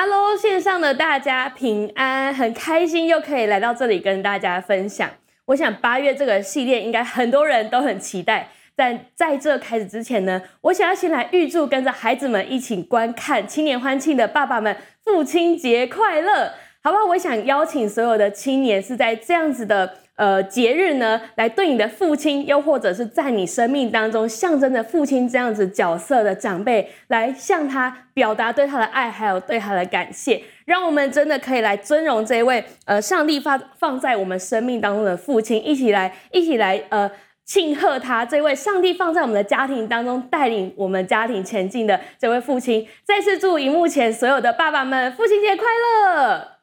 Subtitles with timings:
[0.00, 5.10] Hello，线上的大家平安，很开心又可以来到这里跟大家分享。
[5.46, 8.48] 我想八月这个系列应该很多人都很期待。
[8.76, 16.52] 但在这开始之前呢，我想要先来预祝跟着孩子们一起观看青年欢庆的爸爸们父亲节快乐，
[16.82, 17.04] 好不好？
[17.06, 19.94] 我想邀请所有的青年是在这样子的。
[20.18, 30.42] 呃，节日呢，来对你的父亲，又或者是在你生命当中象征着父亲这样子角色的长辈，来向他表达对他的爱，还有对他的感谢。
[30.64, 37.08] 让我们真的可以来尊荣这位呃，上帝放放在我们生命当中的父亲，一起来，一起来呃，
[37.44, 42.84] 庆贺他这位上帝放在我们的家庭当中带领我们家庭前进的这位父亲。
[43.04, 46.57] 再次祝荧幕前所有的爸爸们父亲节快乐！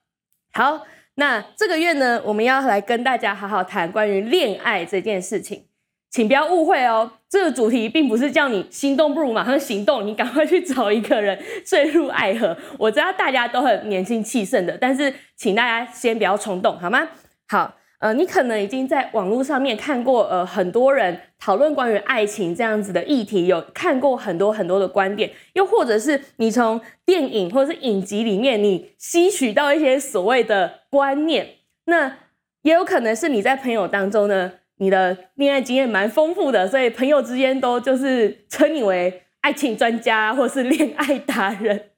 [0.55, 0.88] 好。
[1.18, 5.63] 那这个月呢，我们要来跟大家好好谈关于恋爱这件事情，
[6.09, 7.09] 请不要误会哦。
[7.30, 12.58] 这个主题并不是叫你心动不如马上行动，你赶快去找一个人坠入爱河。
[12.77, 17.08] 我知道大家都很年轻气盛的，但是请大家先不要冲动，好吗？
[17.48, 17.74] 好。
[17.99, 31.48] 呃，你可能已经在网络上面看过，呃，很多人讨论关于爱情这样子的议题，有看过很多很多的观点，又或者是你从电影或者是影集里面，你吸取到一些所谓的观念，
[31.85, 32.18] 那
[32.63, 41.91] 也有可能是你在朋友当中呢，你的恋爱经验蛮丰富的，所以朋友之间都就是称你为爱情专家或是恋爱达人。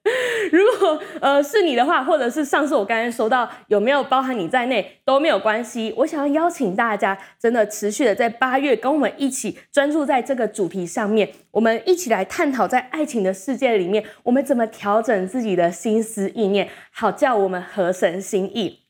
[0.52, 5.92] 如果呃是你的话，或者是上次我刚才说到有没有包含你在内都没有关系。
[5.96, 18.80] 我想要邀请大家，真的持续的在八月跟我们一起专注在这个主题上面，我们一起来探讨在爱情的世界里面，我们怎么调整自己的心思意念，好叫我们合神心意。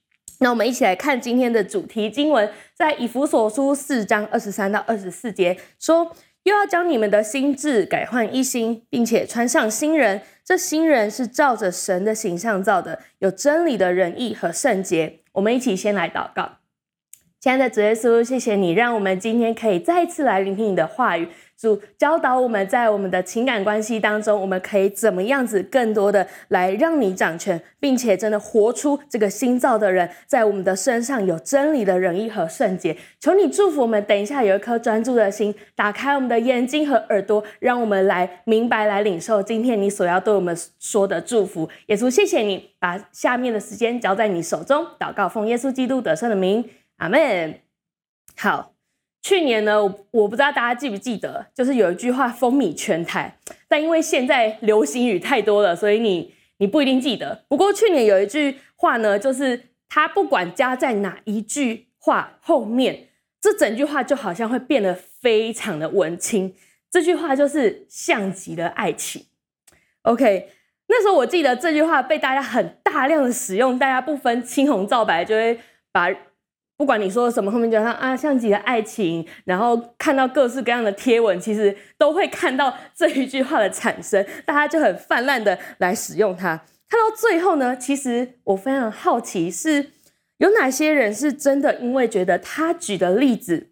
[0.41, 6.13] 那我们一起来看今天的主题经文，在以弗所书四章二十三到二十四节说。
[6.45, 10.23] 又要将你们的心志改换一新，并且穿上新人。
[10.49, 15.19] 这新人是照着神的形象造的，有真理的仁义和圣洁。
[15.33, 16.53] 我们一起先来祷告。
[17.39, 21.29] 亲爱的主耶稣，谢谢你让我们今天可以再一次来聆听你的话语。
[21.61, 32.97] 主教导我们在我们的情感关系当中，我们可以怎么样子更多的来让你掌权，并且真的活出这个新造的人，在我们的身上有真理的仁义和圣洁。
[33.19, 41.69] 求你祝福我们，等一下有一颗专注的心，打开我们的眼睛和耳朵，让我们来明白、来领受今天你所要对我们说的祝福。
[41.87, 46.65] 耶稣，谢谢你把下面的时间交在你手中，祷告奉耶稣基督得胜的名，
[46.99, 47.55] 阿门。
[48.37, 48.78] 好。
[49.21, 53.37] 去年呢，我不知道大家记不记得，就是有一句话风靡全台，
[53.67, 57.45] 但因为现在流行语太多了，所以你你不一定记得。
[57.49, 63.09] 不过去年有一句话呢，就是它不管加在哪一句话后面，
[63.41, 66.55] 这整句话就好像会变得非常的文青。
[66.91, 69.27] 这句话就是像极了爱情。
[70.03, 70.49] OK，
[70.87, 75.59] 那时候我记得这句话被大家很大量的使用，大家不分青红皂白就会
[75.93, 76.09] 把。
[76.79, 86.57] 不管你说什么，后面就像啊，像极了爱情，然后看到各式各样的贴文，其实都会看到这一句话的产生，大家就很泛滥的来使用它。
[86.89, 89.91] 看到最后呢，其实我非常好奇，是
[90.37, 93.71] 有哪些人是真的因为觉得他举的例子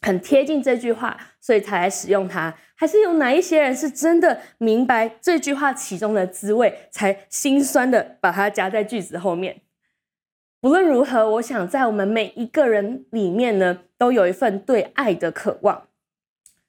[0.00, 9.54] 很贴近这句话，所以才来使用它，还是有哪一些人是真的明白这句话其中的滋味，才心酸的把它加在句子后面？
[10.66, 15.86] 无论如何，我想在我们每一个人里面呢，都有一份对爱的渴望。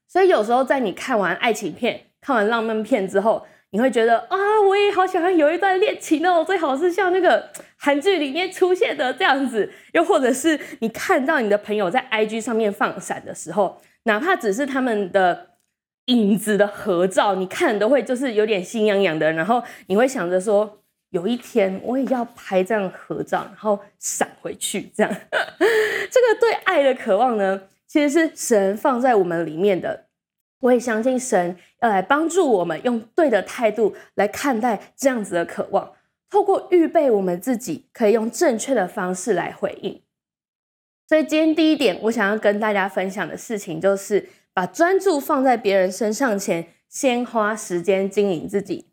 [0.08, 4.38] 所以有时候在你看完爱情片、看完浪漫片之后，你会觉得啊，
[4.70, 9.68] 我也好想要有一段恋情哦，最好是像那个韩剧里面出现的这样子。
[9.94, 15.48] 又或者是你看到你的朋友在 IG 上面放闪的时候，哪怕只是他们的
[16.06, 20.84] 影子的合照，你看都会就是有点心痒痒的，然后你会想着说。
[21.10, 25.12] 有一天我也要拍这样合照，然后闪回去，这样。
[26.12, 30.06] 这个对爱的渴望呢，其实是神放在我们里面的。
[30.60, 35.94] 我也相信神要来帮助我们，用对的态度来看待这样子的渴望，
[36.30, 40.02] 透过预备我们自己，可以用正确的方式来回应。
[41.08, 48.88] 所以今天第一点，我想要跟大家分享的事情，就是把专注放在别人身上前，先花时间经营自己。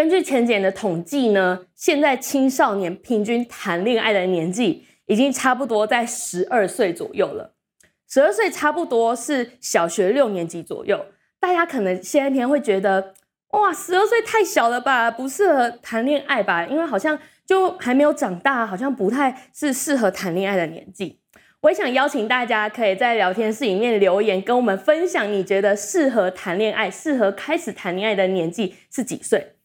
[0.00, 7.52] 根据前几年的统计呢，现在青少年平均谈恋爱的年纪已经差不多在十二岁左右了。
[8.08, 11.04] 十二岁差不多是小学六年级左右。
[11.38, 13.12] 大家可能现在天会觉得，
[13.50, 16.64] 哇，十二岁太小了吧，不适合谈恋爱吧？
[16.64, 21.20] 因为好像就还没有长大，好像不太是适合谈恋爱的年纪。
[21.60, 29.56] 我也想邀请大家可以在聊天室里面留言，跟我们分享你觉得适合谈恋爱、适合开始谈恋爱的年纪是几岁？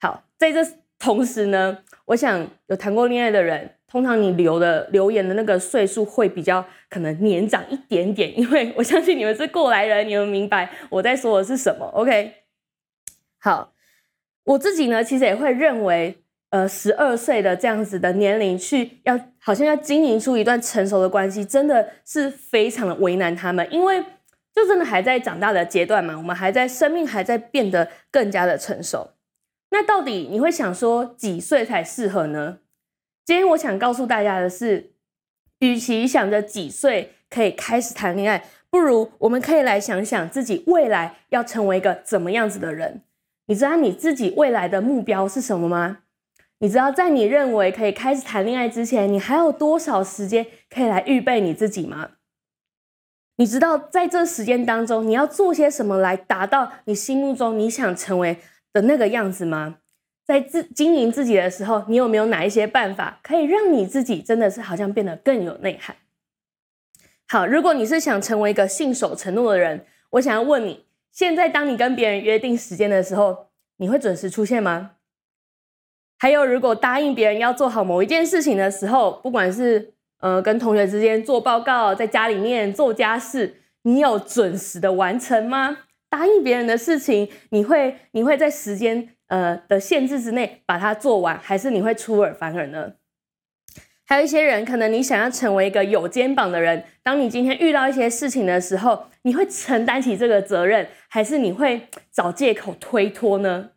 [0.00, 0.60] 好，在这
[0.98, 11.84] 同时呢，我想有谈过恋爱的人，通常你留的留言的那个岁数会比较可能年长一点点，因为我相信你们是过来人，你们明白我在说的是什么。
[11.94, 12.32] OK，
[13.38, 13.72] 好，
[14.44, 16.16] 我自己呢，其实也会认为，
[16.50, 24.02] 呃，十二岁的这样子的年龄去要好像要经营出一段成熟的关系，真的是非常的为难他们，因为
[24.54, 29.10] 就真的还在长大的阶段嘛，我们还在生命还在变得更加的成熟。
[29.74, 32.60] 那到底你会想说几岁才适合呢？
[33.24, 34.92] 今天我想告诉大家的是，
[35.58, 43.02] 与其想着几岁可以开始谈恋爱，不如我们可以来想想自己未来要成为一个怎么样子的人。
[43.46, 45.98] 你知道你自己未来的目标是什么吗？
[46.58, 52.10] 你知道在你认为可以开始谈恋爱之前，你还有多少时间可以来预备你自己吗？
[53.38, 58.38] 你知道在这时间当中，你要做些什么来达到你心目中你想成为
[58.74, 59.78] 的那个样子吗？
[60.26, 65.96] 在自经营自己的时候，你有没有哪一些办法可以让你自己真的是好像变得更有内涵？
[67.28, 74.92] 好，如果你是想成为一个信守承诺的人，我想要问你：现在当你跟别人约定时间的时候，你会准时出现吗？
[76.18, 85.76] 还有，如果答应别人要做好某一件事情的时候，不管是呃跟同学之间做报告，在家里面做家事，你有准时的完成吗？
[86.14, 92.92] 答应别人的事情，你会你会在时间呃的限制之内把它做完，还是你会出尔反尔呢？
[94.06, 103.70] 还有一些人，可能你想要成为一个有肩膀的人，当你今天遇到一些事情的时候，你会承担起这个责任，还是你会找借口推脱呢？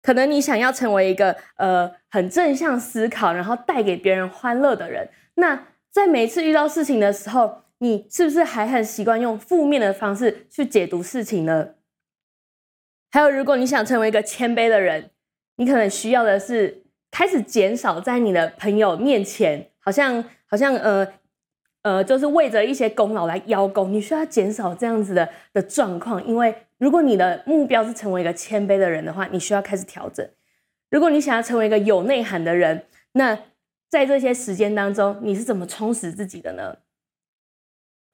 [0.00, 11.70] 可能你想要成为一个呃很正向思考，然后带给别人欢乐的人，那在每次遇到事情的时候，你是不是还很习惯用负面的方式去解读事情呢？
[13.10, 15.10] 还有，如果你想成为一个谦卑的人，
[15.56, 21.04] 你可能需要的是开始减少在你的朋友面前，好像好像呃
[21.82, 23.92] 呃，就是为着一些功劳来邀功。
[23.92, 30.24] 你需要减少这样子的的状况，因为如果你的目标是成为一个谦卑的人的话，你需要开始调整。
[30.88, 33.36] 如果你想要成为一个有内涵的人，那
[33.90, 36.76] 在这些时间当中，你是怎么充实自己的呢？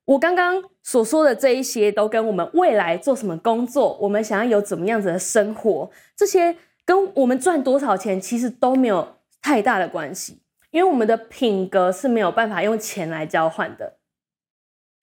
[0.08, 6.56] 我刚刚所说的这一些，都跟我们未来做什么工作，我们想要有怎么样子的生活，这些
[6.87, 10.40] 跟我们赚多少钱其实都没有太大的关系，
[10.70, 13.99] 因为我们的品格是没有办法用钱来交换的。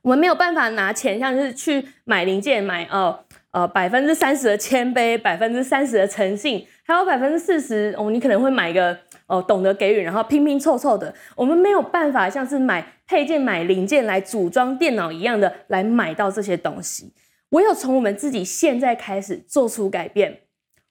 [0.01, 3.19] 我们没有办法拿钱，像是去买零件，买哦
[3.51, 8.97] 呃百分之三十的谦卑，百分之三十的诚信，还有百分之四十哦，你可能会买一个。
[9.27, 17.11] 哦，懂得给予，然后拼拼凑凑的，我们没有办法像是买配件、买零件来组装电脑一样的来买到这些东西。
[17.49, 20.41] 唯有从我们自己现在开始做出改变，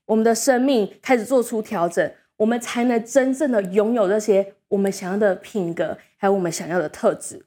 [0.06, 7.46] 我们的生命开始做出调整，我们才能真正的拥有这些我们想要的品格，还有我们想要的特质。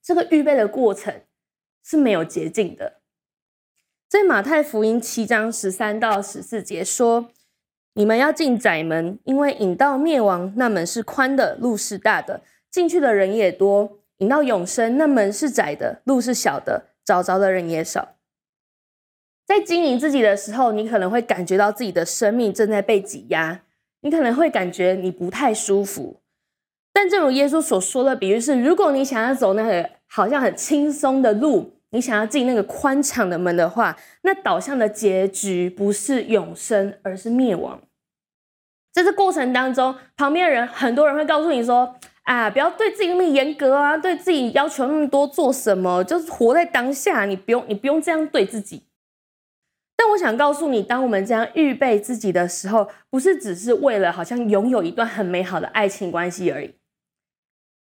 [0.00, 1.12] 这个预备的过程
[1.84, 3.00] 是没有捷径的。
[4.08, 7.32] 在马太福音七章十三到十四节说。
[7.94, 12.40] 你们要进窄门，因为引到灭亡那门是宽的，路是大的，
[12.70, 18.16] 进去的人也多；引到永生那门是窄的，路是小的，找着的人也少。
[19.44, 23.62] 在经营自己的时候，你可能会感觉到自己的生命正在被挤压，
[24.02, 26.20] 你可能会感觉你不太舒服。
[26.92, 37.80] 但正如耶稣所说的比喻是，如果你想要走那个好像很轻松的路，你想要进那个宽敞的门的话，那导向的结局不是永生，而是灭亡。
[38.92, 46.02] 在这过程当中，旁边的人很多人会告诉你说：“啊，不要对自己那么严格啊，对自己要求那么多，做什么？
[46.04, 48.84] 就是活在当下，你不用，你不用这样对自己。”
[49.96, 56.74] 但我想告诉你，当我们这样预备自己的时候，不是只是为了好像拥有一段很美好的爱情关系而已。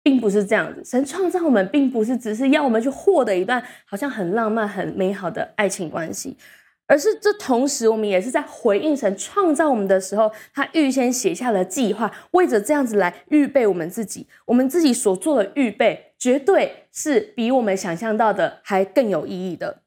[0.07, 6.37] 并不是这样子，神创造我们，并不是只是要我们去获得一段好像很浪漫、很美好的爱情关系，
[6.85, 14.25] 而是这同时，我们也是在回应神创造我们的时候，他预先写下了计划，为着这样子来预备我们自己。
[14.45, 19.81] 我们自己所做的预备，绝对是比我们想象到的还更有意义的。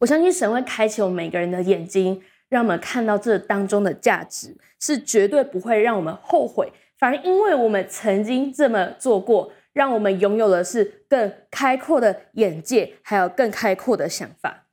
[0.00, 6.72] 我相信神会开启我们每个人的眼睛，让我们看到这当中的价值，是绝对不会让我们后悔。
[7.00, 14.66] 反而，因为我们曾经这么做过，让我们拥有的是更开阔的眼界，还有更开阔的想法。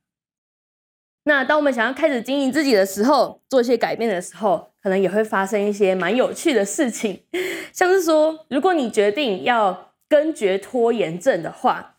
[1.24, 7.22] 那当我们想要开始经营自己的时候，做一些改变的时候，可能也会发生一些蛮有趣的事情。
[7.72, 11.96] 像是说，如果你决定要根绝拖延症的话，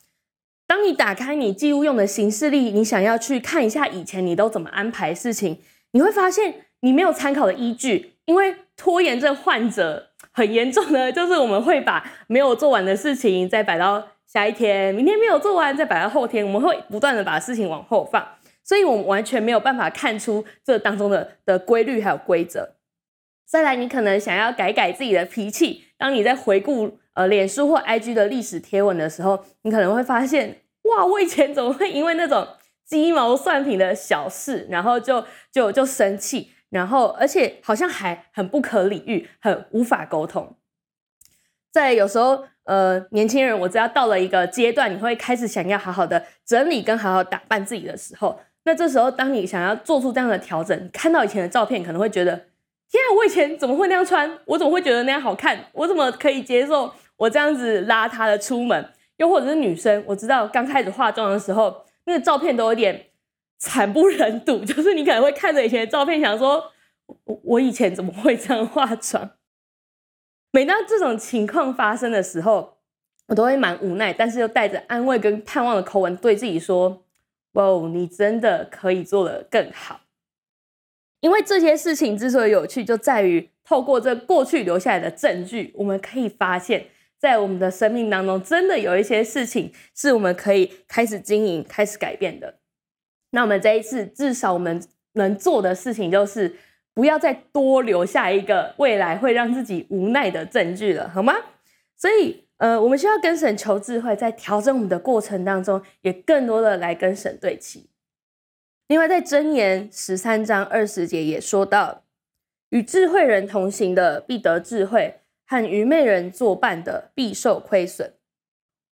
[0.67, 8.13] 当你打开你记录用的行事历，你想要去看一下以前你都怎么安排事情，你会发现你没有参考的依据。
[8.25, 10.08] 因为拖延症患者
[10.39, 18.25] 很严重的，就是我们会把没有做完的事情再摆到下一天，明天没有做完再摆到后天，我们会不断的把事情往后放，
[18.63, 22.75] 所以我们完全没有办法看出这当中的的规律还有规则。
[23.45, 32.47] 再来，你可能想要改改自己的脾气，当你在回顾呃脸书或 IG 的历史贴文的时候，你可能会发现，哇，我以前怎么会因为那种
[32.85, 40.55] 鸡毛蒜皮的小事，然后就就就生气，然后而且好像还很不可理喻，很无法沟通。
[41.71, 52.47] 在有时候，呃，年轻人，我知道到了一个阶段，你会开始想要好好的整理跟好好打扮自己的时候，那这时候当你想要做出这样的调整，看到以前的照片，可能会觉得。
[52.91, 54.27] 天啊，我以前怎么会那样穿？
[54.45, 55.63] 我怎么会觉得那样好看？
[55.73, 58.83] 我怎么可以接受我这样子邋遢的出门？
[59.17, 62.99] 又或者是女生，我知道刚开始化妆的时候，那个照片都有点
[63.59, 64.63] 惨不忍睹。
[64.65, 66.71] 就是你可能会看着以前的照片，想说，
[67.25, 69.31] 我我以前怎么会这样化妆？
[70.51, 72.79] 每当这种情况发生的时候，
[73.27, 77.05] 我都会蛮无奈，但是又带着安慰跟盼望的口吻对自己说
[77.53, 80.01] ：“哇，你真的可以做得更好。”
[81.21, 86.87] 因为这些事情之所以有趣，就在于透过这过去留下来的证据，我们可以发现，
[87.17, 92.58] 在我们的生命当中，真的有一些事情是我们可以开始经营、开始改变的。
[93.31, 94.81] 那我们这一次，至少我们
[95.13, 96.55] 能做的事情，就是
[96.93, 101.35] 不要再多留下一个未来会让自己无奈的证据了，好吗？
[101.95, 107.89] 所以，呃，我们需要跟神求智慧，在调整我们的过程当中，也更多的来跟神对齐。
[108.87, 112.05] 另外，在箴言十三章二十节也说到
[112.71, 118.15] ：“与智慧人同行的必得智慧，和愚昧人作伴的必受亏损。”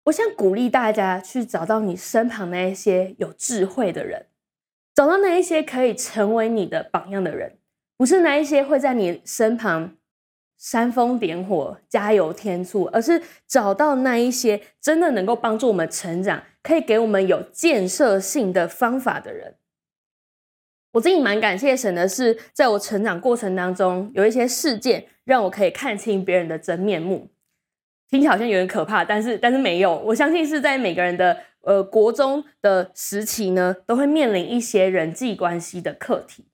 [0.05, 4.26] 我想鼓励大家去找到你身旁那一些有智慧的人，
[4.97, 7.55] 找到那一些可以成为你的榜样的人，
[7.97, 9.95] 不是那一些会在你身旁
[10.57, 19.53] 煽风点火、加油添醋，而是找到那一些真的能够帮助我们成长、可以给我们有建设性的方法的人。
[20.93, 27.29] 我自己蛮感谢神的是，在我成长过程当中，有一些事件让我可以看清别人的真面目。
[28.09, 29.95] 听起来好像有点可怕，但是但是没有。
[29.99, 36.45] 我相信是在每个人的呃国中的时期呢，都会面临一些人际关系的课题，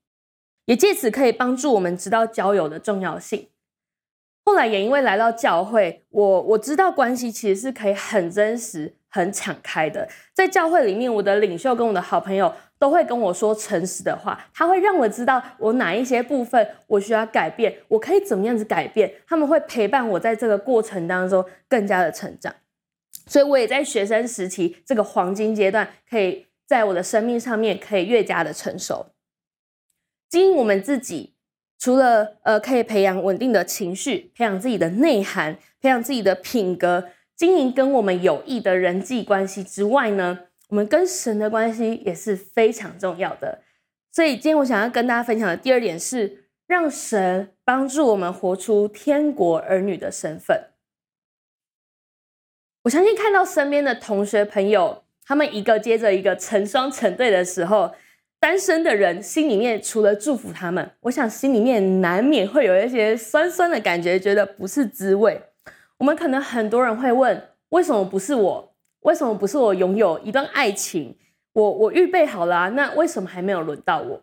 [0.64, 3.48] 也借此可以帮助我们知道交友的重要性。
[4.44, 10.06] 后来也因为来到教会，我我知道关系其实是可以很真实、很敞开的。
[10.34, 19.14] 在教会里面，我的领袖跟我的好朋友都会跟我说诚实的话，他会让我知道我哪一些部分我需要改变，我可以怎么样子改变。
[19.28, 22.52] 他们会陪伴我在这个过程当中更加的成长。
[23.26, 29.06] 所以我也在学生时期这个黄金阶段，可以在我的生命上面可以越加的成熟，
[30.28, 31.32] 经营我们自己。
[31.76, 40.38] 除了呃，可以培养稳定的情绪，培养自己的内涵，培养自己的品格，经营跟我们有益的人际关系之外呢，
[40.68, 43.60] 我们跟神的关系也是非常重要的。
[44.10, 50.58] 所以今天我想要跟大家分享的第二点是，让神帮助我们活出天国儿女的身份。
[52.84, 57.90] 我相信看到身边的同学朋友，他们一个接着一个成双成对的时候。
[58.38, 65.40] 单身的人心里面除了祝福他们，我想心里面难免会有一些酸酸的感觉，觉得不是滋味。
[65.96, 68.74] 我们可能很多人会问：为什么不是我？
[69.00, 71.16] 为什么不是我拥有一段爱情？
[71.54, 74.20] 我我预备好了，那为什么还没有轮到我？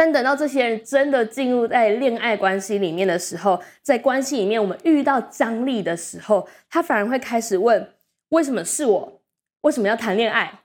[0.00, 7.86] 但等到这些人真的进入在恋爱关系里面的时候，在关系里面我们遇到张力的时候，他反而会开始问：
[8.30, 9.20] 为什么是我？
[9.60, 10.60] 为什么要谈恋爱？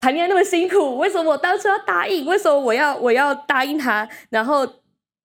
[0.00, 2.26] 谈恋爱那么辛苦，为什么我当初要答应？
[2.26, 4.06] 为什么我要我要答应他？
[4.28, 4.70] 然后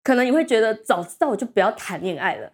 [0.05, 2.53] 可能你会觉得，早知道我就不要谈恋爱了。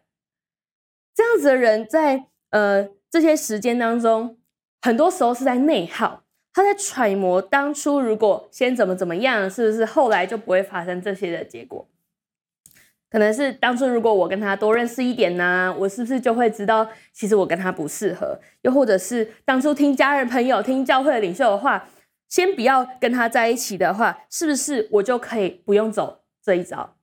[1.13, 4.39] 这样子的人在呃这些时间当中，
[4.81, 11.87] 很多时候是在内耗，他在揣摩当初如果先怎么怎么样，是不是后来就不会发生这些的结果？
[13.09, 18.39] 可能是当初如果我跟他多认识一点呢，我是不是就会知道其实我跟他不适合？
[18.61, 21.87] 又或者是当初听家人朋友、听教会领袖的话。
[22.29, 26.95] 先不要跟他在一起的话，是不是我就可以不用走这一招？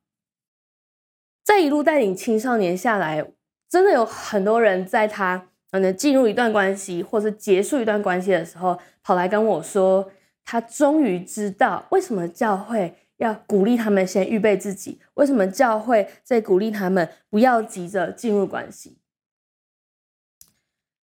[1.42, 3.26] 在一路带领青少年下来，
[3.68, 10.10] 真的有很多人在他可能进入一段关系，或是结束一段关系的时候，跑来跟我说，
[10.44, 18.96] 他终于知道为什么教会要鼓励他们先预备自己，为什么教会在鼓励他们不要急着进入关系。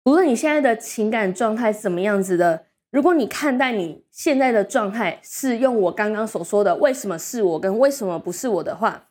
[0.04, 2.64] 无论你现在的情感状态是怎么样子的。
[2.90, 9.08] 如果你看待你现在的状态是用我刚刚所说的“为什么是我”跟“为什么不是我”的话，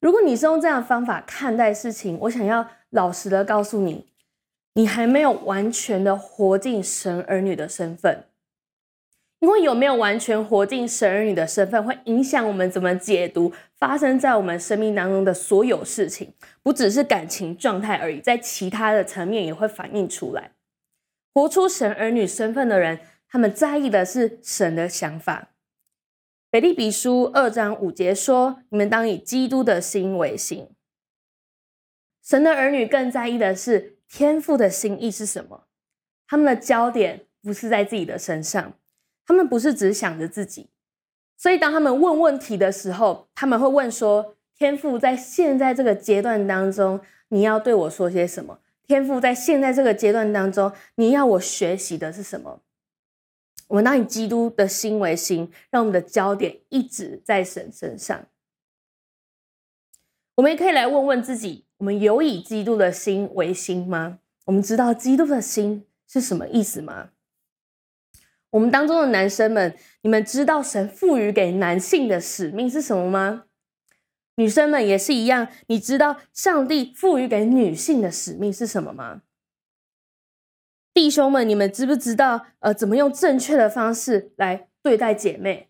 [0.00, 4.08] 如果你是用这样的方法看待事情，我想要老实的告诉你，
[4.78, 8.26] 你还没有完全的活进神儿女的身份。
[9.40, 16.32] 因为有没有完全活进神儿女的身份，会影响我们怎么解读发生在我们生命当中的所有事情，
[16.62, 20.52] 不只是感情状态而已，在其他的层面也会反映出来。
[21.34, 25.50] 活出神儿女身份的人，他们在意的是神的想法。
[26.52, 30.68] 腓立比书二章五节说：“你们当以基督的心为心。”
[32.22, 35.66] 神的儿女更在意的是天父的心意是什么，
[36.26, 38.74] 他们的焦点不是在自己的身上。
[39.26, 40.70] 他们不是只想着自己，
[41.36, 46.98] 所以当他们问问题的时候，他们会问说：“天父，在现在这个阶段当中，
[47.28, 48.58] 你要对我说些什么？
[48.86, 52.62] 天父，在现在这个阶段当中，你要我学习的是什么？”
[53.68, 58.24] 我们当以基督的心为心，让我们的焦点一直在神身上。
[60.36, 64.18] 我们也可以来问问自己：我们有以基督的心为心吗？
[64.46, 67.10] 我们知道基督的心是什么意思吗？
[68.50, 73.44] 我们当中的男生们，你们知道神赋予给男性的使命是什么吗？
[74.36, 79.22] 女生们也是一样，你知道上帝赋予给女性的使命是什么吗？
[80.94, 85.68] 弟兄们，你们知不知道呃，怎么用正确的方式来对待姐妹？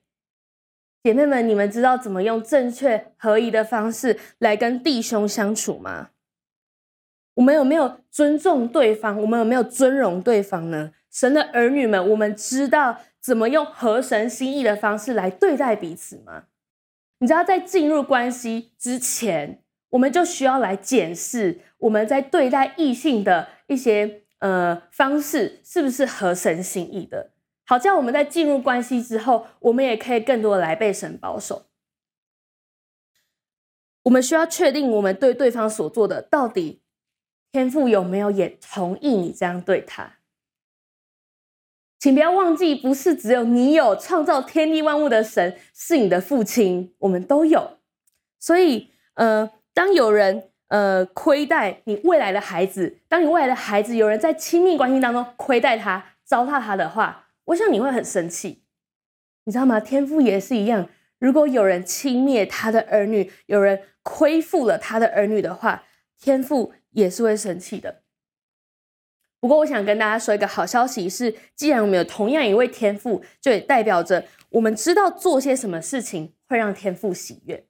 [1.02, 6.10] 姐妹们，你们知道怎么用正确合宜的方式来跟弟兄相处吗？
[7.34, 9.20] 我们有没有尊重对方？
[9.20, 10.92] 我们有没有尊荣对方呢？
[11.10, 16.44] 神的儿女们，我们知道怎么用合神心意的方式来对待彼此吗？
[17.20, 27.30] 你知道，在进入关系之前，我们就需要来检视我们在对待异性的一些呃方式是不是合神心意的。
[27.68, 31.66] 好，这样我们在进入关系之后，我们也可以更多的来被神保守。
[34.04, 36.80] 我们需要确定我们对对方所做的，到底
[37.52, 40.14] 天父有没有也同意你这样对他。
[41.98, 47.80] 请不要忘记，不是只有你有创造天地万物的神是你的父亲，我们都有。
[48.38, 58.62] 所以，呃，当有人呃亏待你未来的孩子，当你未来的孩子有人在亲密关系当中亏待他、糟蹋他的话，我想你会很生气，
[59.44, 59.80] 你知道吗？
[59.80, 65.84] 天父也是一样，如果有人轻蔑他的儿女，有人亏负了他的儿女的话，
[66.18, 68.02] 天父也是会生气的。
[69.40, 77.67] 不过，我想跟大家说一个好消息是，既然我们有同样一位天父，就代表着我们知道做些什么事情会让天父喜悦。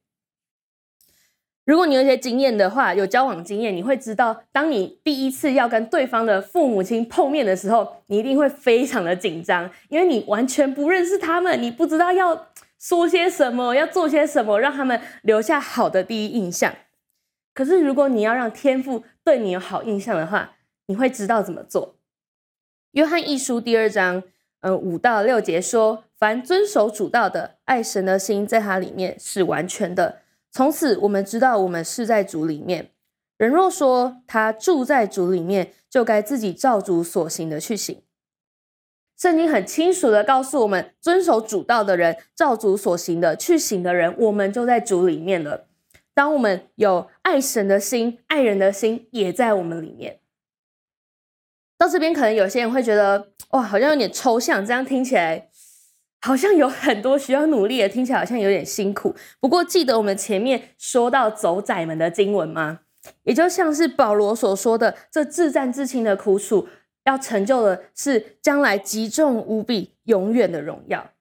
[1.69, 12.47] 如果你有一些经验的话，有交往经验，你会知道，当你第一次要跟对方的父母亲碰面的时候，你一定会非常的紧张，因为你完全不认识他们，你不知道要
[12.79, 16.75] 说些什么，要做些什么，让他们留下好的第一印象。
[17.53, 20.53] 可是，如果你要让天父对你有好印象的话，
[20.87, 21.97] 你会知道怎么做。
[22.93, 24.23] 约翰一书第二章，
[24.61, 30.23] 嗯，五到六节说：“凡遵守主道的，爱神的心在他里面是完全的。
[30.51, 32.91] 从此我们知道，我们是在主里面。
[33.37, 38.03] 人若说他住在主里面，就该自己照主所行的去行。”
[39.19, 45.67] 圣经很清楚的告诉我们，遵守主道的人，照主所行的去行的人，我们就在主里面了。
[46.15, 50.21] 当我们有爱神的心，爱人的心也在我们里面。
[51.77, 55.48] 到这边，可能有些人会觉得，哇，好像有点抽象，这样听起来
[56.21, 59.15] 好像有很多需要努力的，听起来好像有点辛苦。
[59.41, 62.81] 不过，记得我们前面说到走窄门的经文吗？
[63.23, 66.69] 也就像是保罗所说的，这自战自轻的苦楚，
[67.05, 71.13] 要成就的是将来极重无比、永远的荣耀。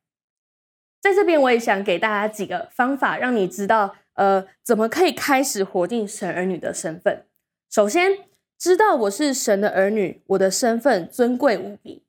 [0.99, 7.23] 在这边，我也想给大家几个方法，让你知道，呃，怎么可以开始活进神儿女的身份。
[7.69, 8.11] 首先，
[8.57, 12.03] 知道我是神的儿女，我的身份尊贵无比。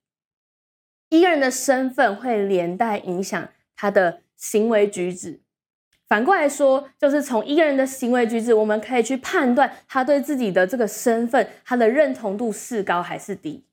[1.10, 5.40] 一个人的身份会连带影响他的行为举止。
[6.06, 13.64] 反过来说，就是从一个人的行为举止，我们可以去判断他对自己的这个身份，他的认同度是高还是低。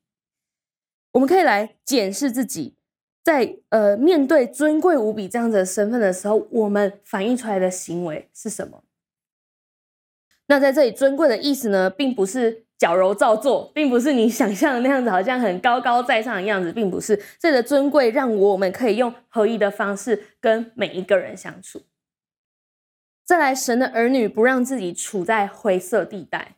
[1.13, 2.76] 我们可以来检视自己，
[3.24, 8.84] 在呃面对尊贵无比这样子的身份的时候，我们反映出来的行为是什么？
[10.48, 12.64] 那在这里，尊贵的意思呢，并不是。
[12.78, 17.20] 矫揉造作，并不是你想象的那样子，好像很高高在上的样子，并不是。
[17.40, 21.82] 这个尊贵让我们可以用合一的方式跟每一个人相处。
[23.26, 26.58] 再来，神的儿女不让自己处在灰色地带，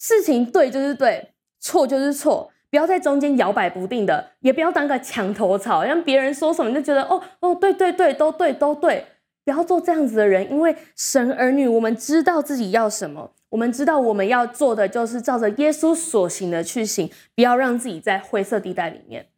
[0.00, 9.06] 事情对就是对，错就是错，不要在中间摇摆不定的，也不要当个墙头草，让别人说什么就觉得哦哦对对对都对都对，
[9.44, 19.28] 不要做这样子的人，因为神儿女，我们知道自己要什么，我们知道我们要做的就是照着耶稣所行的去行，不要让自己在灰色地带里面。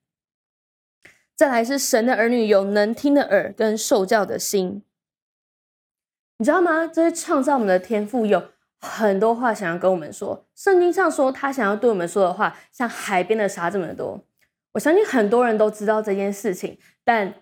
[1.35, 4.83] 再来是神的儿女有能听的耳跟受教的心，
[6.37, 6.87] 你知道吗？
[6.87, 10.47] 这些创造我们的天赋有很多话想要跟我们说。
[10.55, 14.23] 圣经上说他想要对我们说的话，像海边的沙这么多。
[14.73, 17.35] 我相信很多人都知道这件事情，但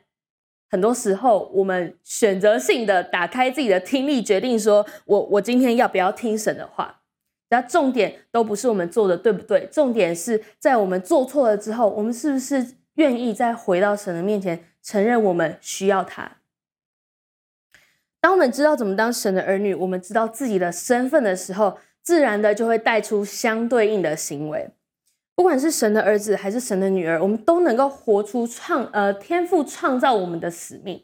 [0.71, 7.03] 很多时候我们选择性的打开自己的听力，决定说我我今天要不要听神的话。
[7.51, 12.77] 那重点都不是我们做的对不对，重点是在我们做错了之后，我们是不是？
[12.95, 16.39] 愿意再回到神的面前，承认我们需要他。
[18.21, 24.69] 当我们知道怎么当神的儿女，我们知道自己的身份的时候，自然的就会带出相对应的行为。
[25.41, 31.03] 不管是神的儿子还是神的女儿，我们都能够活出创呃天赋创造我们的使命。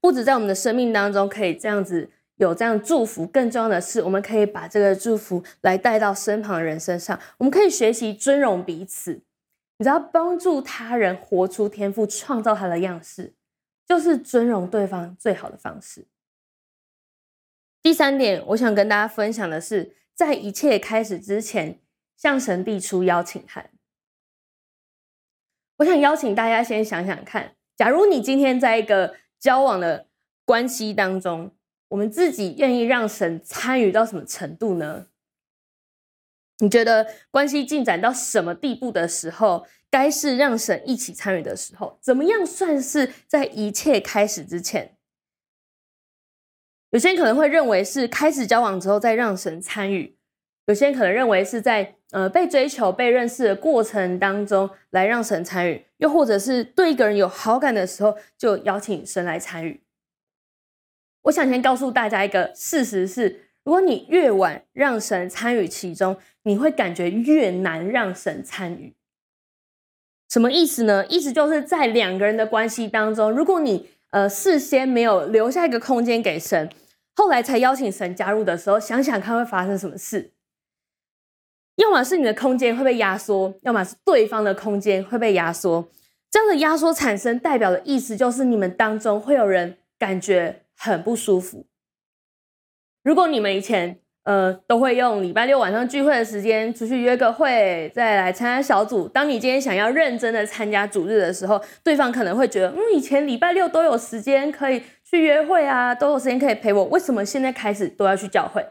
[0.00, 7.16] 不止在我们的生命当中可以这样子有这样祝福，更重要的是，我们可以把这个祝福来带到身旁人身上。
[7.38, 9.12] 我们可以学习尊荣彼此。
[9.78, 13.34] 你知道，帮助他人活出天赋创造他的样式，
[13.86, 16.04] 就是尊荣对方最好的方式。
[17.80, 21.78] 第三点，我想跟大家分享的是，在一切开始之前，
[22.16, 23.70] 向神递出邀请函。
[25.76, 30.08] 我想邀请大家先想想看，假如你今天在一个交往的
[30.44, 31.54] 关系当中，
[31.88, 35.08] 我们自己愿意让神参与到什么程度呢？
[36.58, 41.98] 你觉得关系进展到什么地步的时候，该是让神一起参与的时候？
[42.00, 44.96] 怎么样算是在一切开始之前？
[46.90, 50.16] 有些人可能会认为是开始交往之后再让神参与，
[50.64, 59.82] 有些人可能认为是在呃被追求、被认识的过程当中来让神参与，又或者是对一个人有好感的时候就邀请神来参与。
[61.22, 63.42] 我想先告诉大家一个事实是。
[63.64, 68.94] 如果你越晚让神参与其中，你会感觉越难让神参与。
[70.30, 71.04] 什么意思呢？
[71.08, 76.70] 意思就是在两个人的关系当中，如果你呃事先没有留下一个空间给神，
[77.16, 80.30] 后来才邀请神加入的时候，想想看会发生什么事。
[81.76, 85.86] 要么是你的空间会被压缩，要么是对方的空间会被压缩。
[86.30, 91.64] 这样的压缩产生代表的意思就是你们当中会有人感觉很不舒服。
[93.02, 99.06] 如果你们以前呃都会用礼拜六晚上聚会的时间出去约个会，再来参加小组。
[99.06, 108.66] 当你今天想要认真的参加主日的时候，对方可能会觉得，嗯，以前礼拜六都有时间可以去约会啊，都有时间可以陪我，为什么现在开始都要去教会？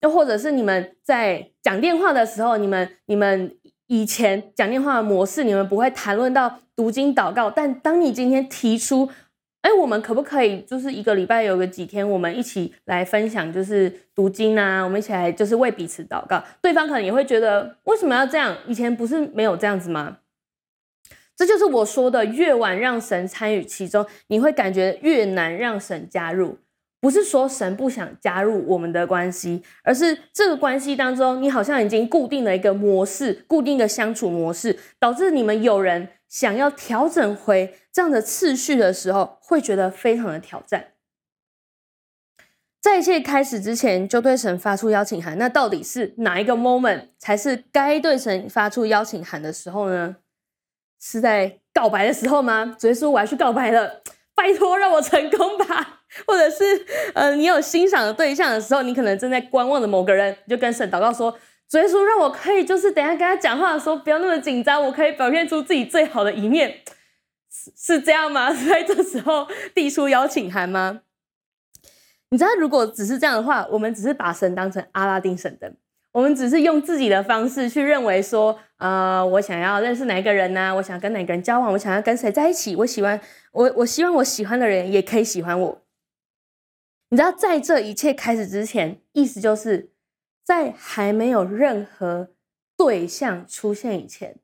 [0.00, 3.54] 又或者是你们在讲电话的时候，你们你们
[3.86, 9.10] 以前讲电话的模式，你们不会谈论到读经祷告，但当你今天提出。
[9.62, 16.42] 哎，我们可不可以就是一个礼拜有个几天，我们一起来分享，就是读经啊，我们一起来就是为彼此祷告。
[16.62, 18.56] 对方可能也会觉得，为什么要这样？
[18.66, 20.16] 以前不是没有这样子吗？
[21.36, 26.56] 这就是我说的，越晚让神参与其中，你会感觉越难让神加入。
[27.00, 40.88] 不是说神不想加入我们的关系，而是这个关系当中，你好像已经固定了一个模式，固定的相处模式，导致你们有人想要调整回这样的次序的时候，会觉得非常的挑战。
[42.82, 50.16] 在一切开始之前，就对神发出邀请函，那到底是哪一个 moment 才是该对神发出邀请函的时候呢？
[51.02, 52.76] 是在告白的时候吗？
[52.78, 54.02] 直接说我要去告白了，
[54.40, 56.00] 拜托让我成功吧。
[56.26, 56.64] 或者是，
[57.14, 61.30] 呃，你有欣赏的对象的时候，你可能正在观望的某个人，你就跟神祷告说
[61.68, 66.80] ：“主耶稣，让我可以就是等下跟他讲话的时候不要那么紧张，我可以表现出自己最好的一面。”
[67.52, 68.50] 是是这样吗？
[68.68, 71.00] 在这时候递出邀请函吗？
[72.30, 75.76] 你知道，如果只是这样的话，我们只是把神当成阿拉丁神灯，
[76.12, 81.72] 我们只是用自己的方式去认为说，呃，我想要认识哪一个人呢、我想跟哪个人交往？
[81.72, 82.74] 我想要跟谁在一起？
[82.76, 83.20] 我喜欢
[83.52, 85.82] 我，我希望我喜欢的人也可以喜欢我。
[87.10, 89.92] 你知道，在这一切开始之前，意思就是
[90.44, 92.30] 在还没有任何
[92.76, 94.36] 对象出现以前，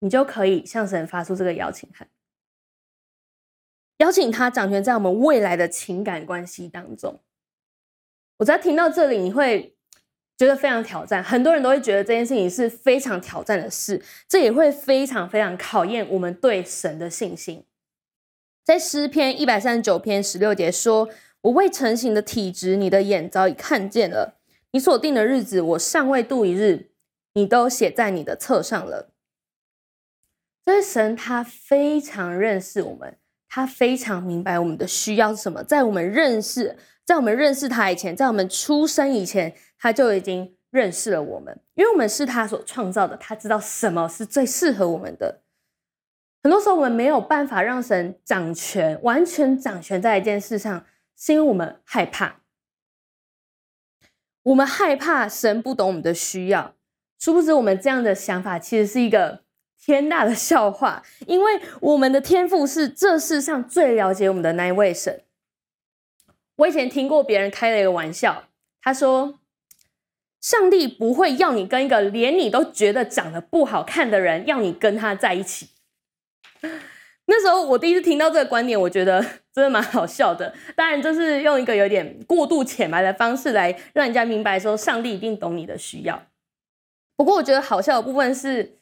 [0.00, 2.08] 你就可以向神发出这个邀请函，
[3.98, 7.20] 邀请他掌权在我们未来的情感关系当中。
[8.38, 9.75] 我在听到这里，你会
[10.36, 17.64] 觉得非常挑战，很多人都会觉得这件事情是非常挑战的事，这也会非常非常考验我们对神的信心。
[18.64, 21.08] 在诗篇一百三十九篇十六节说。
[21.42, 24.34] 我未成形的体质，你的眼早已看见了；
[24.72, 26.90] 你所定的日子，我尚未度一日，
[27.34, 29.12] 你都写在你的册上了。
[30.64, 33.16] 所以神他非常认识我们，
[33.48, 35.62] 他非常明白我们的需要是什么。
[35.62, 45.40] 在我们认识，在我们认识他以前，在我们出生以前，他就已经认识了我们，因为我们是他所创造的，他知道什么是最适合我们的。
[46.42, 50.84] 很多时候，我们没有办法让神掌权，完全掌权在一件事上，
[51.16, 52.40] 是因为我们害怕。
[54.42, 56.74] 我们害怕神不懂我们的需要，
[57.18, 59.42] 殊不知我们这样的想法其实是一个
[59.80, 65.22] 天大的笑话，因为我们的天赋是这世上最了解我们的那一位神。
[66.56, 68.44] 我以前听过别人开了一个玩笑，
[68.82, 69.38] 他说
[70.40, 75.68] ：“上帝不会要你跟一个连你都觉得长得不好看的人，要你跟他在一起。
[77.28, 79.20] ”那时候我第一次听到这个观点，我觉得
[79.52, 80.54] 真的蛮好笑的。
[80.76, 86.22] 当然，就是用一个有点过度浅白的方式来让人家明白说，上帝一定懂你的需要。
[87.16, 88.78] 不过，我觉得好笑的部分是，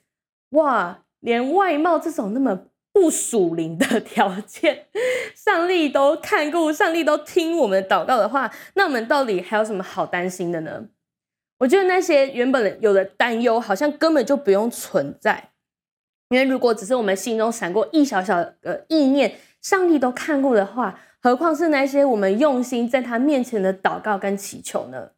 [0.51, 4.87] 哇，连外貌这种那么不属灵的条件，
[5.35, 10.87] 上帝都看顾，上帝都听我们祷告的话，那我们到底还有什么好担心的呢？
[11.59, 15.51] 我觉得那些原本有的担忧，好像根本就不用存在。
[16.31, 25.11] 因为如果只是我们心中闪过一小小的意念，上帝都看过的话，何况是那些我们用心在他面前的祷告跟祈求呢？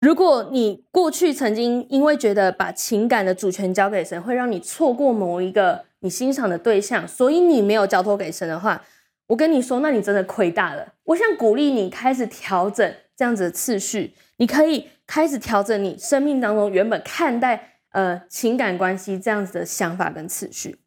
[0.00, 8.82] 如果你过去曾经因为觉得把情感的主权交给神，会让你错过某一个你欣赏的对象，所以你没有交托给神的话，
[9.26, 10.94] 我跟你说，那你真的亏大了。
[11.04, 17.68] 我想鼓励你开始调整这样子的次序，你可以开始调整你生命当中原本看待。
[17.92, 20.78] 呃，情感关系这样子的想法跟次序，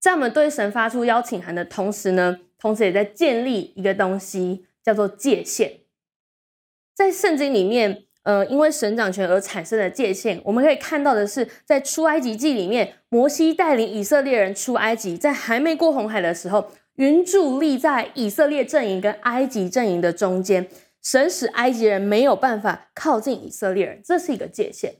[0.00, 5.72] 在我们对神发出邀请函的同时呢，同时也在建立一个东西，叫做界限。
[6.94, 20.68] 在圣经里面，呃，因为神掌权而产生的界限，我们可以看到的是，在出埃及记里面，摩西带领以色列人出埃及，在还没过红海的时候，云柱立在以色列阵营跟埃及阵营的中间，
[21.02, 24.94] 神使埃及人没有办法靠近以色列人，这是一个界限。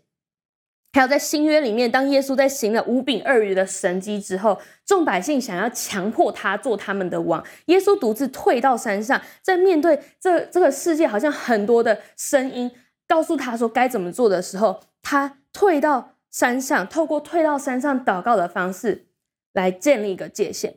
[0.93, 12.71] 还有在新约里面，当耶稣在行了五饼二鱼的神迹之后，众百姓想要强迫他做他们的王，耶稣独自退到山上，在面对这这个世界好像很多的声音
[13.07, 19.07] 告诉他说该怎么做的时候，他退到山上，透过退到山上祷告的方式
[19.53, 20.75] 来建立一个界限。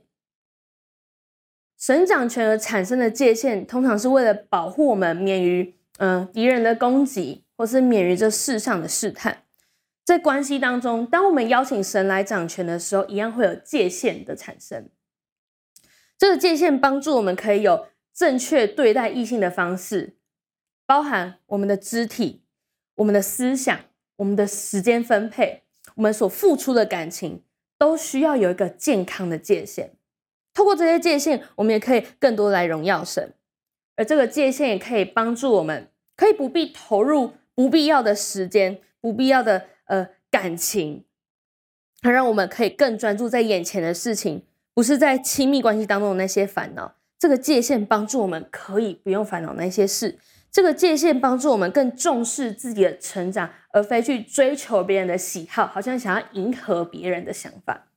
[1.80, 9.43] 神掌权而产生的界限，通常是为了保护我们免于嗯、敌人的攻击，或是免于这世上的试探。
[10.06, 14.90] 在关系当中，当我们邀请神来掌权的时候，一样会有界限的产生。
[16.18, 20.18] 这个界限帮助我们可以有正确对待异性的方式，
[20.86, 22.44] 包含我们的肢体、
[22.96, 23.80] 我们的思想、
[24.18, 25.64] 我们的时间分配、
[25.96, 27.42] 我们所付出的感情，
[27.78, 29.96] 都需要有一个健康的界限。
[30.54, 33.34] 透过这些界限，我们也可以更多来荣耀神。
[33.96, 39.68] 而这个界限也可以帮助我们，可以不必投入不必要的时间、不必要的。
[39.86, 41.06] 呃，感情，
[42.02, 46.96] 它让我们可以更专注在眼前的事情，不是在亲密关系当中的那些烦恼。
[47.20, 50.20] 这个界限帮助我们可以不用烦恼那些事。
[50.52, 57.88] 这个界限帮助我们更重视自己的成长，而非去追求别人的喜好，好像想要迎合别人的想法。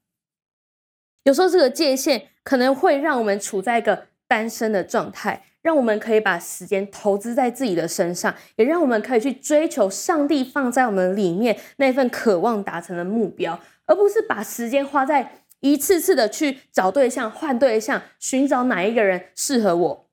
[1.25, 5.45] 有时候，这个界限可能会让我们处在一个单身的状态。
[5.67, 20.09] 让我们可以把时间投资在自己的身上，也让我们可以去追求上帝放在我们里面那份渴望达成的目标，而不是把时间花在一次次的去找对象、换对象、寻找哪一个人适合我，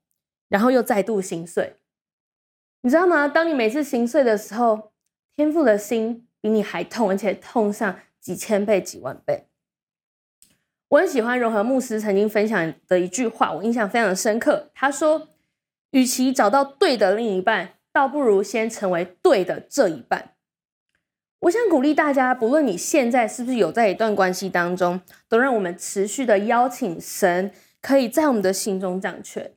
[0.50, 1.76] 然后又再度心碎。
[2.82, 3.28] 你知道吗？
[3.28, 4.92] 当你每次心碎的时候，
[5.36, 9.46] 天父的心比你还痛，而且痛上几千倍、几万倍。
[10.90, 14.72] 我很喜欢荣和牧师曾经分享的一句话，我印象非常深刻。
[14.74, 15.28] 他说，
[15.94, 20.32] 与其找到对的另一半，倒不如先成为对的这一半。
[21.42, 29.54] 我想鼓励大家，不论你现在是不是有在一段关系当中，都让我们持续的邀请神，可以在我们的心中掌权。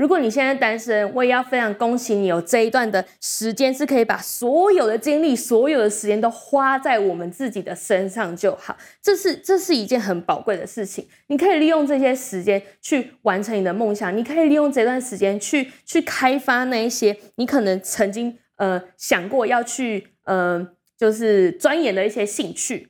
[0.00, 8.74] 如果你现在单身，我也要非常恭喜你，有这一段的时间是可以把所有的精力、所有的时间都花在我们自己的身上就好。
[9.02, 11.06] 这是这是一件很宝贵的事情。
[11.26, 22.88] 你可以利用这些时间去完成你的梦想，你可以利用这段时间去去开发那一些你可能曾经呃想过要去呃就是钻研的一些兴趣。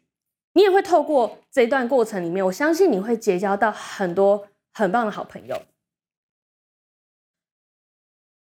[0.53, 5.61] 你也会透过这一段过程里面，我相信你会结交到很多很棒的好朋友。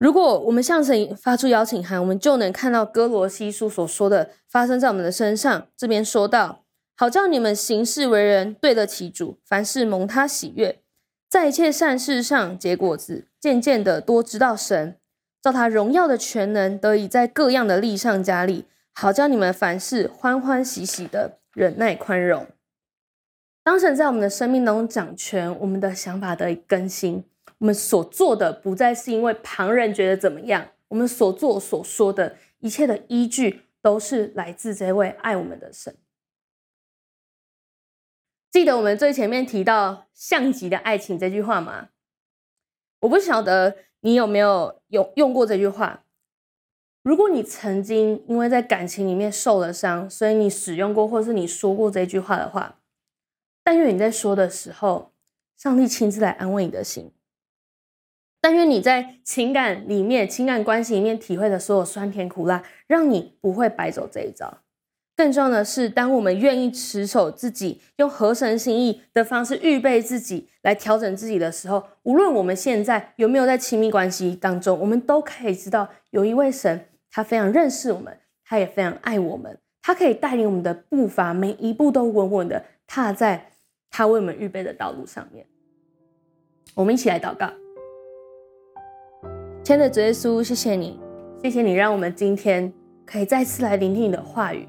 [0.00, 5.66] 如果我们向神发出邀请函，我们就能看到歌罗西书所说的发生在我们的身上。
[5.76, 6.64] 这边说到，
[6.96, 10.80] 好叫你们行事为人对得起主，凡事蒙他喜悦，
[11.28, 14.96] 在一切善事上结果子，渐渐的多知道神，
[15.42, 22.46] 照他荣耀的权能得以在各样的力上加力，好叫你们凡事欢欢喜喜的忍耐宽容。
[23.62, 27.22] 当神在我们的生命当中掌权，我们的想法得以更新，
[27.60, 35.96] 我们所做的不再是因为旁人觉得怎么样，我们所做所说的一切的依据都是来自这位爱我们的神。
[38.50, 41.90] 记得我们最前面提到“像极的爱情”这句话吗？
[43.00, 46.04] 我不晓得你有没有用用过这句话。
[47.02, 52.80] 如果你曾经因为在感情里面受了伤，所以你使用过或是你说过这句话的话，
[53.62, 55.12] 但愿你在说的时候，
[55.56, 57.12] 上帝亲自来安慰你的心。
[58.40, 64.58] 但愿你在情感里面、情感关系里面体会的所有酸甜苦辣，让你不会白走这一遭。
[65.14, 83.50] 更重要的是，当我们愿意持守自己，用合神心意的方式预备自己，来调整自己的时候，无论我们现在有没有在亲密关系当中，我们都可以知道，有一位神，他非常认识我们，他也非常爱我们，他可以带领我们的步伐，每一步都稳稳的踏在
[83.90, 85.44] 他为我们预备的道路上面。
[86.74, 87.52] 我们一起来祷告，
[89.70, 90.98] 亲爱的主耶稣，谢谢你，
[91.40, 92.72] 谢谢你让我们今天
[93.06, 94.66] 可以再次来聆听你的话语。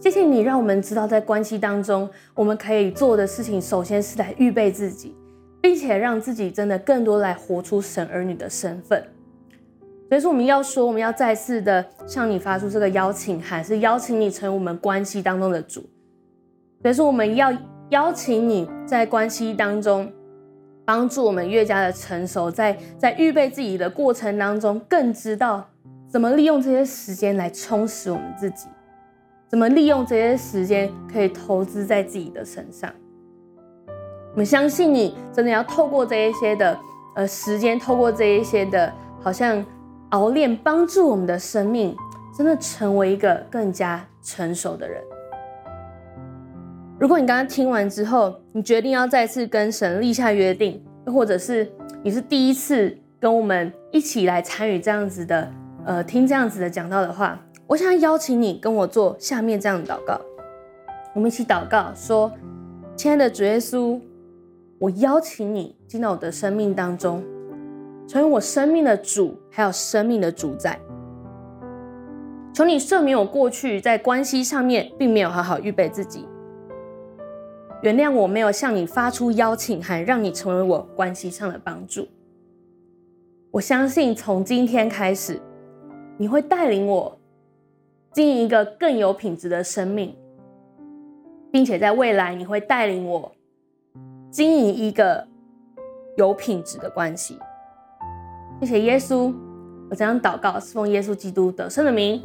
[0.00, 5.14] 谢谢你让我们知道，在关系当中，我们可以做的事情，首先是来预备自己，
[5.62, 9.00] 并且让自己真的更多来活出神儿女的身份。
[10.08, 15.80] 所以说，我们要说，我们要再次的向你发出这个邀请函，是邀请你成为我们关系当中的主。
[16.82, 17.56] 所以说，我们要
[17.90, 20.10] 邀请你在关系当中
[20.90, 25.64] 帮助我们越加的成熟，在在预备自己的过程当中，更知道
[26.08, 28.66] 怎么利用这些时间来充实我们自己。
[29.46, 32.92] 怎么利用这些时间可以投资在自己的身上？
[34.32, 36.76] 我们相信你真的要透过这一些的
[37.14, 39.64] 呃时间，透过这一些的，好像
[40.08, 41.96] 熬炼，帮助我们的生命，
[42.36, 45.00] 真的成为一个更加成熟的人。
[47.00, 51.66] 如果你刚刚听完之后，你决定要再次跟神立下约定，又或者是
[52.02, 55.50] 你是第一次跟我们一起来参与这样子的
[55.86, 57.40] 呃听这样子的讲道的话。
[57.66, 60.20] 我想邀请你跟我做下面这样的祷告，
[61.14, 62.30] 我们一起祷告说
[62.94, 63.98] ：“亲爱的主耶稣，
[64.78, 67.24] 我邀请你进到我的生命当中，
[68.06, 70.78] 成为我生命的主，还有生命的主宰。
[72.52, 76.26] 求你赦免我过去在关系上面并没有好好预备自己，
[77.82, 82.06] 原谅我没有向你发出邀请函，让你成为我关系上的帮助。
[83.50, 85.40] 我相信从今天开始，
[86.16, 87.16] 你会带领我。”
[88.12, 90.12] 经营一个更有品质的生命，
[91.52, 93.30] 并且在未来你会带领我
[94.32, 95.24] 经营一个
[96.16, 97.38] 有品质的关系。
[98.58, 99.32] 谢谢耶稣，
[99.88, 102.20] 我这样祷告奉耶稣基督得胜的名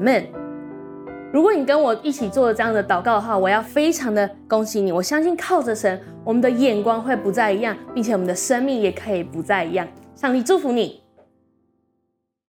[0.00, 0.45] ，Amen。
[1.36, 4.90] 如果你跟我一起做了这样的祷告的话，我要非常的恭喜你。
[4.90, 9.86] 我相信靠着神，我们的眼光会不再一样，并且我们的生命也可以不再一样。
[10.14, 11.05] 上帝祝福你。